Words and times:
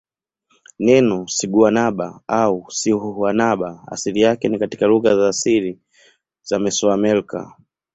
Neno 0.85 1.27
siguanaba 1.27 2.21
au 2.29 2.67
sihuanaba 2.71 3.83
asili 3.87 4.21
yake 4.21 4.49
ni 4.49 4.59
katika 4.59 4.85
lugha 4.87 5.15
za 5.15 5.27
asili 5.27 5.79
za 6.43 6.59
Mesoamerica. 6.59 7.53